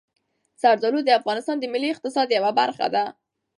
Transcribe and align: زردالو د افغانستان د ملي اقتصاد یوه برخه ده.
زردالو 0.61 0.99
د 1.05 1.09
افغانستان 1.19 1.55
د 1.59 1.65
ملي 1.73 1.89
اقتصاد 1.91 2.27
یوه 2.37 2.51
برخه 2.59 2.85
ده. 2.95 3.05